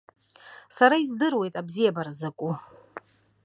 [0.75, 2.53] Сара издыруеит абзиабара закәу.